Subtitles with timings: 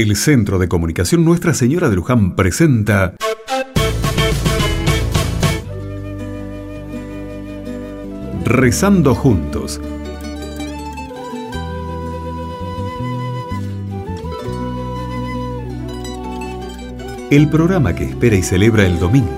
[0.00, 3.16] El Centro de Comunicación Nuestra Señora de Luján presenta
[8.46, 9.78] Rezando juntos.
[17.30, 19.28] El programa que espera y celebra el domingo,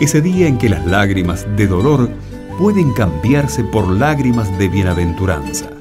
[0.00, 2.10] ese día en que las lágrimas de dolor
[2.58, 5.71] pueden cambiarse por lágrimas de bienaventuranza.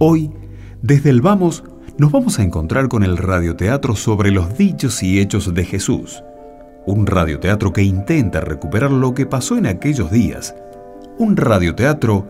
[0.00, 0.30] Hoy,
[0.80, 1.64] desde el Vamos,
[1.96, 6.22] nos vamos a encontrar con el radioteatro sobre los dichos y hechos de Jesús.
[6.86, 10.54] Un radioteatro que intenta recuperar lo que pasó en aquellos días.
[11.18, 12.28] Un radioteatro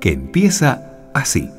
[0.00, 1.50] que empieza así.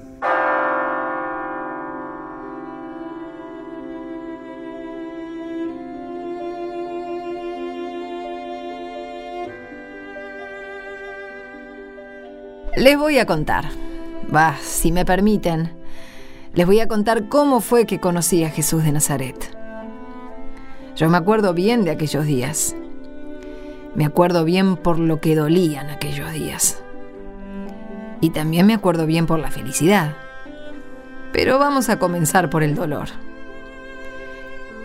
[12.75, 13.90] Les voy a contar.
[14.33, 15.71] Va, si me permiten,
[16.53, 19.57] les voy a contar cómo fue que conocí a Jesús de Nazaret.
[20.95, 22.75] Yo me acuerdo bien de aquellos días.
[23.95, 26.81] Me acuerdo bien por lo que dolían aquellos días.
[28.21, 30.15] Y también me acuerdo bien por la felicidad.
[31.33, 33.09] Pero vamos a comenzar por el dolor.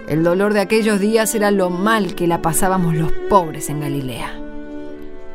[0.09, 4.41] El dolor de aquellos días era lo mal que la pasábamos los pobres en Galilea.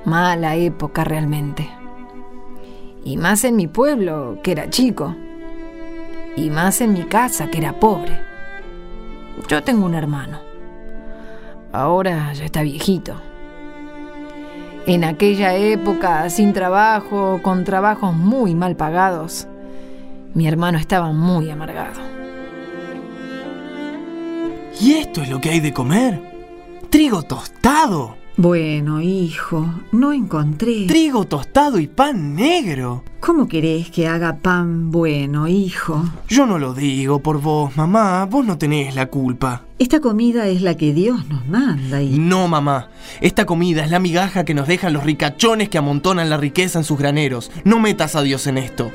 [0.05, 1.80] Mala época realmente.
[3.03, 5.15] Y más en mi pueblo, que era chico.
[6.35, 8.19] Y más en mi casa, que era pobre.
[9.47, 10.39] Yo tengo un hermano.
[11.71, 13.15] Ahora ya está viejito.
[14.85, 19.47] En aquella época, sin trabajo, con trabajos muy mal pagados,
[20.33, 22.01] mi hermano estaba muy amargado.
[24.79, 26.19] ¿Y esto es lo que hay de comer?
[26.89, 28.20] Trigo tostado.
[28.37, 30.87] Bueno, hijo, no encontré.
[30.87, 33.03] Trigo tostado y pan negro.
[33.19, 36.05] ¿Cómo querés que haga pan bueno, hijo?
[36.29, 38.25] Yo no lo digo por vos, mamá.
[38.25, 39.65] Vos no tenés la culpa.
[39.79, 42.17] Esta comida es la que Dios nos manda y...
[42.17, 42.87] No, mamá.
[43.19, 46.85] Esta comida es la migaja que nos dejan los ricachones que amontonan la riqueza en
[46.85, 47.51] sus graneros.
[47.65, 48.91] No metas a Dios en esto.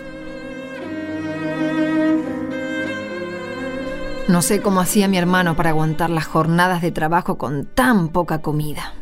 [4.29, 8.41] No sé cómo hacía mi hermano para aguantar las jornadas de trabajo con tan poca
[8.41, 8.93] comida.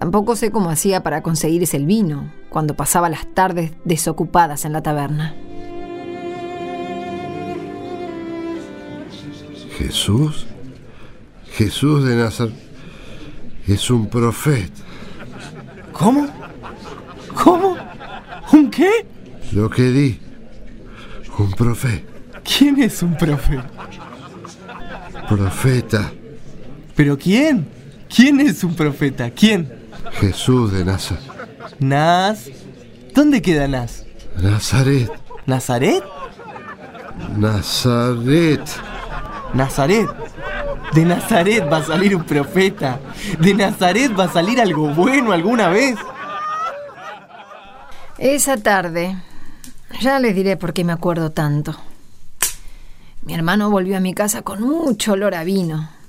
[0.00, 4.82] Tampoco sé cómo hacía para conseguirse el vino cuando pasaba las tardes desocupadas en la
[4.82, 5.34] taberna.
[9.76, 10.46] Jesús,
[11.52, 12.54] Jesús de Nazaret,
[13.66, 14.80] es un profeta.
[15.92, 16.26] ¿Cómo?
[17.34, 17.76] ¿Cómo?
[18.54, 19.06] ¿Un qué?
[19.52, 20.18] Lo que di,
[21.38, 22.10] un profeta.
[22.42, 23.70] ¿Quién es un profeta?
[25.28, 26.10] Profeta,
[26.96, 27.68] ¿Pero quién?
[28.08, 29.30] ¿Quién es un profeta?
[29.30, 29.79] ¿Quién?
[30.20, 31.24] Jesús de Nazaret.
[31.78, 32.50] Nas.
[33.14, 34.04] ¿Dónde queda Nas?
[34.36, 35.10] Nazaret,
[35.46, 36.04] ¿Nazaret?
[37.36, 38.60] Nazaret.
[39.54, 40.08] Nazaret.
[40.92, 43.00] De Nazaret va a salir un profeta.
[43.38, 45.96] De Nazaret va a salir algo bueno alguna vez.
[48.18, 49.16] Esa tarde,
[50.00, 51.74] ya les diré por qué me acuerdo tanto.
[53.22, 55.99] Mi hermano volvió a mi casa con mucho olor a vino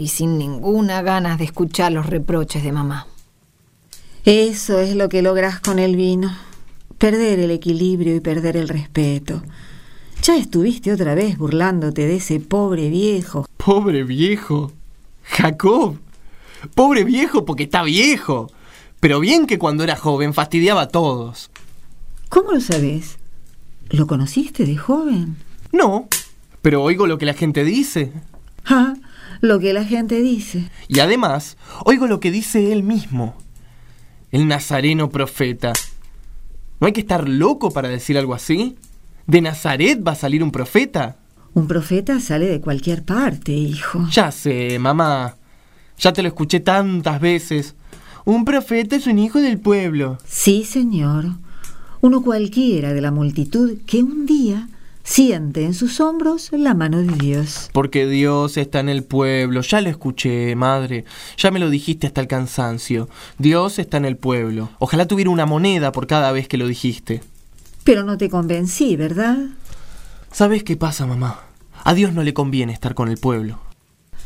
[0.00, 3.06] y sin ninguna ganas de escuchar los reproches de mamá.
[4.24, 6.34] Eso es lo que logras con el vino.
[6.96, 9.42] Perder el equilibrio y perder el respeto.
[10.22, 13.46] Ya estuviste otra vez burlándote de ese pobre viejo.
[13.58, 14.72] Pobre viejo.
[15.22, 15.98] Jacob.
[16.74, 18.50] Pobre viejo porque está viejo.
[19.00, 21.50] Pero bien que cuando era joven fastidiaba a todos.
[22.30, 23.18] ¿Cómo lo sabes?
[23.90, 25.36] ¿Lo conociste de joven?
[25.72, 26.08] No,
[26.62, 28.14] pero oigo lo que la gente dice.
[28.64, 28.94] Ah,
[29.40, 30.70] lo que la gente dice.
[30.88, 33.36] Y además, oigo lo que dice él mismo.
[34.30, 35.72] El nazareno profeta.
[36.80, 38.76] ¿No hay que estar loco para decir algo así?
[39.26, 41.16] ¿De Nazaret va a salir un profeta?
[41.52, 44.06] Un profeta sale de cualquier parte, hijo.
[44.10, 45.36] Ya sé, mamá.
[45.98, 47.74] Ya te lo escuché tantas veces.
[48.24, 50.18] Un profeta es un hijo del pueblo.
[50.24, 51.26] Sí, señor.
[52.00, 54.68] Uno cualquiera de la multitud que un día
[55.10, 57.68] siente en sus hombros la mano de Dios.
[57.72, 59.60] Porque Dios está en el pueblo.
[59.60, 61.04] Ya lo escuché, madre.
[61.36, 63.08] Ya me lo dijiste hasta el cansancio.
[63.36, 64.70] Dios está en el pueblo.
[64.78, 67.22] Ojalá tuviera una moneda por cada vez que lo dijiste.
[67.82, 69.36] Pero no te convencí, ¿verdad?
[70.30, 71.40] ¿Sabes qué pasa, mamá?
[71.82, 73.58] A Dios no le conviene estar con el pueblo.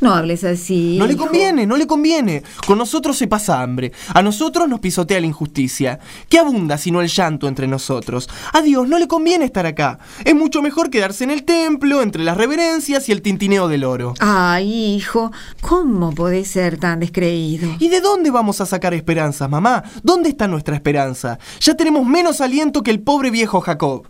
[0.01, 0.97] No hables así.
[0.99, 1.25] No le hijo.
[1.25, 2.43] conviene, no le conviene.
[2.67, 3.93] Con nosotros se pasa hambre.
[4.13, 5.99] A nosotros nos pisotea la injusticia.
[6.29, 8.29] ¿Qué abunda sino el llanto entre nosotros?
[8.53, 9.99] A Dios no le conviene estar acá.
[10.25, 14.15] Es mucho mejor quedarse en el templo, entre las reverencias y el tintineo del oro.
[14.21, 17.71] Ay, hijo, ¿cómo podés ser tan descreído?
[17.79, 19.85] ¿Y de dónde vamos a sacar esperanzas, mamá?
[20.03, 21.39] ¿Dónde está nuestra esperanza?
[21.61, 24.07] Ya tenemos menos aliento que el pobre viejo Jacob.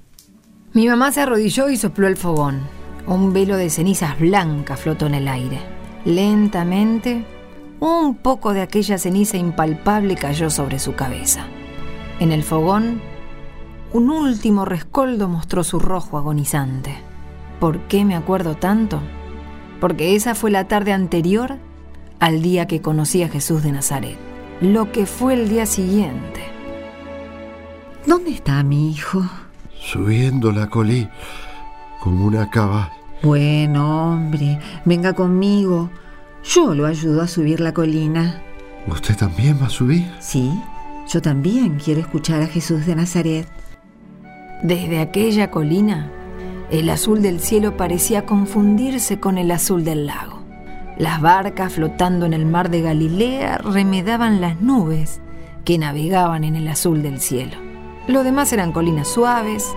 [0.72, 2.62] Mi mamá se arrodilló y sopló el fogón.
[3.06, 5.73] Un velo de cenizas blancas flotó en el aire.
[6.04, 7.24] Lentamente,
[7.80, 11.46] un poco de aquella ceniza impalpable cayó sobre su cabeza.
[12.20, 13.00] En el fogón,
[13.92, 16.94] un último rescoldo mostró su rojo agonizante.
[17.60, 19.00] ¿Por qué me acuerdo tanto?
[19.80, 21.58] Porque esa fue la tarde anterior
[22.20, 24.18] al día que conocí a Jesús de Nazaret.
[24.60, 26.40] Lo que fue el día siguiente.
[28.06, 29.22] ¿Dónde está mi hijo?
[29.80, 31.08] Subiendo la colí
[32.00, 32.92] como una cava.
[33.24, 35.88] Bueno, hombre, venga conmigo.
[36.44, 38.42] Yo lo ayudo a subir la colina.
[38.86, 40.04] ¿Usted también va a subir?
[40.20, 40.52] Sí,
[41.10, 43.48] yo también quiero escuchar a Jesús de Nazaret.
[44.62, 46.12] Desde aquella colina,
[46.70, 50.42] el azul del cielo parecía confundirse con el azul del lago.
[50.98, 55.22] Las barcas flotando en el mar de Galilea remedaban las nubes
[55.64, 57.56] que navegaban en el azul del cielo.
[58.06, 59.74] Lo demás eran colinas suaves,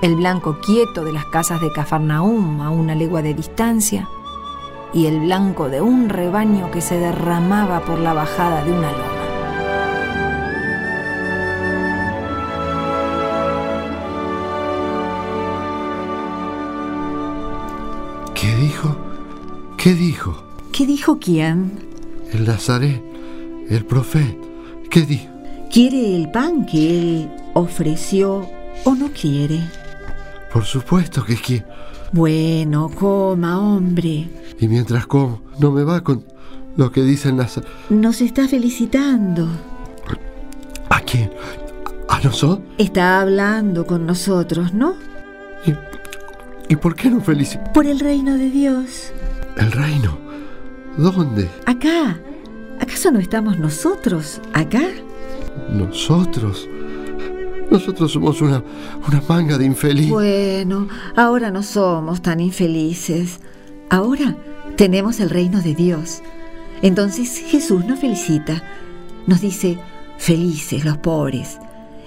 [0.00, 4.08] el blanco quieto de las casas de Cafarnaum a una legua de distancia
[4.92, 9.18] y el blanco de un rebaño que se derramaba por la bajada de una loma.
[18.34, 18.96] ¿Qué dijo?
[19.76, 20.42] ¿Qué dijo?
[20.72, 21.72] ¿Qué dijo quién?
[22.32, 23.02] El Nazaret,
[23.68, 24.46] el profeta.
[24.90, 25.28] ¿Qué dijo?
[25.72, 28.48] ¿Quiere el pan que él ofreció
[28.84, 29.60] o no quiere?
[30.52, 31.66] Por supuesto que quiere.
[32.12, 34.28] Bueno, coma, hombre.
[34.58, 36.24] Y mientras como, no me va con
[36.76, 37.68] lo que dice el Nazaret.
[37.90, 39.48] Nos está felicitando.
[40.88, 41.30] ¿A quién?
[42.08, 42.66] ¿A nosotros?
[42.78, 44.94] Está hablando con nosotros, ¿no?
[45.66, 47.72] ¿Y, ¿y por qué no felicita?
[47.72, 49.12] Por el reino de Dios.
[49.56, 50.16] El reino.
[50.96, 51.48] ¿Dónde?
[51.66, 52.18] Acá.
[52.80, 54.82] ¿Acaso no estamos nosotros acá?
[55.70, 56.68] Nosotros.
[57.70, 58.62] Nosotros somos una,
[59.06, 60.08] una manga de infeliz.
[60.08, 63.40] Bueno, ahora no somos tan infelices.
[63.90, 64.36] Ahora
[64.76, 66.22] tenemos el reino de Dios.
[66.82, 68.62] Entonces Jesús nos felicita.
[69.26, 69.78] Nos dice,
[70.16, 71.58] felices los pobres.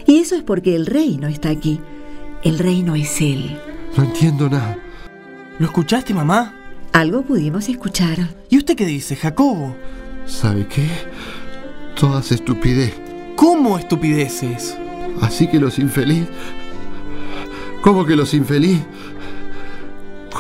[0.07, 1.79] Y eso es porque el reino está aquí.
[2.43, 3.59] El reino es Él.
[3.95, 4.77] No entiendo nada.
[5.59, 6.55] ¿Lo escuchaste, mamá?
[6.91, 8.17] Algo pudimos escuchar.
[8.49, 9.75] ¿Y usted qué dice, Jacobo?
[10.25, 10.87] ¿Sabe qué?
[11.95, 12.93] Todas estupidez.
[13.35, 14.75] ¿Cómo estupideces?
[15.19, 16.27] Así que los infeliz.
[17.81, 18.79] ¿Cómo que los infeliz?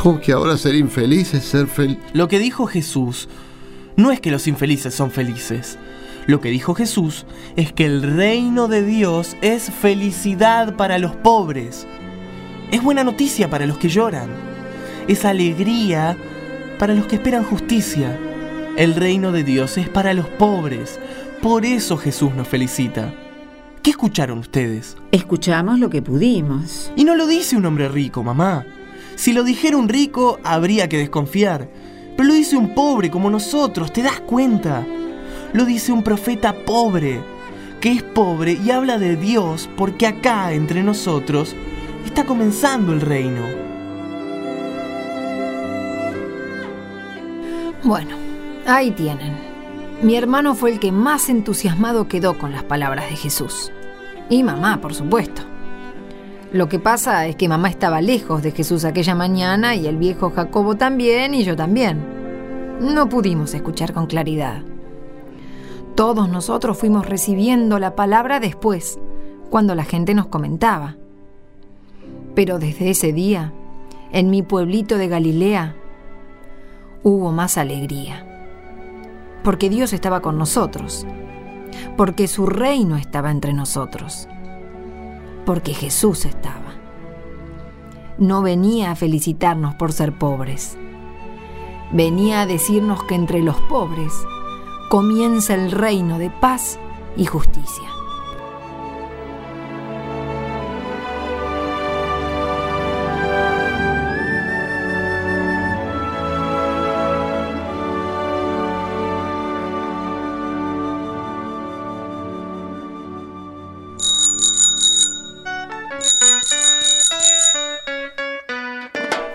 [0.01, 1.97] ¿Cómo que ahora ser infeliz es ser feliz?
[2.13, 3.27] Lo que dijo Jesús
[3.95, 5.77] no es que los infelices son felices.
[6.27, 7.25] Lo que dijo Jesús
[7.55, 11.87] es que el reino de Dios es felicidad para los pobres.
[12.71, 14.29] Es buena noticia para los que lloran.
[15.07, 16.15] Es alegría
[16.79, 18.17] para los que esperan justicia.
[18.77, 20.99] El reino de Dios es para los pobres.
[21.41, 23.13] Por eso Jesús nos felicita.
[23.83, 24.95] ¿Qué escucharon ustedes?
[25.11, 26.91] Escuchamos lo que pudimos.
[26.95, 28.63] Y no lo dice un hombre rico, mamá.
[29.15, 31.67] Si lo dijera un rico, habría que desconfiar.
[32.15, 34.85] Pero lo dice un pobre como nosotros, ¿te das cuenta?
[35.53, 37.23] Lo dice un profeta pobre,
[37.79, 41.55] que es pobre y habla de Dios porque acá, entre nosotros,
[42.05, 43.41] está comenzando el reino.
[47.83, 48.15] Bueno,
[48.67, 49.50] ahí tienen.
[50.03, 53.71] Mi hermano fue el que más entusiasmado quedó con las palabras de Jesús.
[54.29, 55.43] Y mamá, por supuesto.
[56.51, 60.31] Lo que pasa es que mamá estaba lejos de Jesús aquella mañana y el viejo
[60.31, 62.03] Jacobo también y yo también.
[62.81, 64.63] No pudimos escuchar con claridad.
[65.93, 68.99] Todos nosotros fuimos recibiendo la palabra después,
[69.51, 70.95] cuando la gente nos comentaba.
[72.33, 73.53] Pero desde ese día,
[74.11, 75.75] en mi pueblito de Galilea,
[77.03, 78.30] hubo más alegría.
[79.43, 81.05] Porque Dios estaba con nosotros.
[81.97, 84.27] Porque su reino estaba entre nosotros.
[85.45, 86.75] Porque Jesús estaba.
[88.17, 90.77] No venía a felicitarnos por ser pobres.
[91.91, 94.13] Venía a decirnos que entre los pobres
[94.89, 96.77] comienza el reino de paz
[97.17, 98.00] y justicia.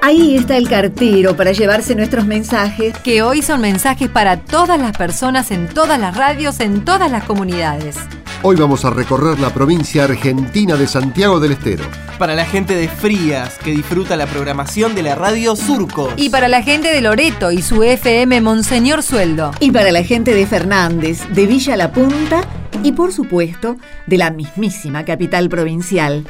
[0.06, 2.96] Ahí está el cartero para llevarse nuestros mensajes.
[2.98, 7.24] Que hoy son mensajes para todas las personas en todas las radios, en todas las
[7.24, 7.96] comunidades.
[8.44, 11.82] Hoy vamos a recorrer la provincia argentina de Santiago del Estero.
[12.20, 16.12] Para la gente de Frías, que disfruta la programación de la radio Surco.
[16.16, 19.50] Y para la gente de Loreto y su FM Monseñor Sueldo.
[19.58, 22.42] Y para la gente de Fernández, de Villa La Punta
[22.84, 26.24] y por supuesto de la mismísima capital provincial.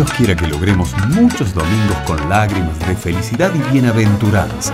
[0.00, 4.72] Dios quiera que logremos muchos domingos con lágrimas de felicidad y bienaventuranza.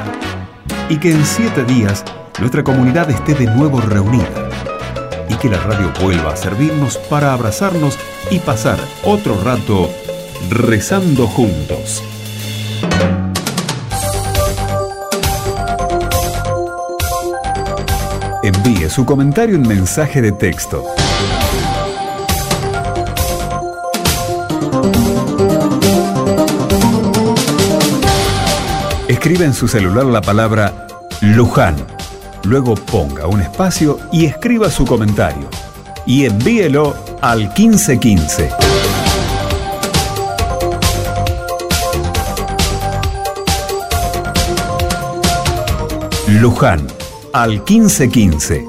[0.89, 2.05] Y que en siete días
[2.39, 4.49] nuestra comunidad esté de nuevo reunida.
[5.29, 7.99] Y que la radio vuelva a servirnos para abrazarnos
[8.31, 9.91] y pasar otro rato
[10.49, 12.05] rezando juntos.
[18.45, 20.85] Envíe su comentario en mensaje de texto
[29.09, 30.89] Escribe en su celular la palabra
[31.21, 31.77] Luján.
[32.43, 35.49] Luego ponga un espacio y escriba su comentario.
[36.07, 38.51] Y envíelo al 1515.
[46.41, 46.85] Luján
[47.33, 48.65] al 1515.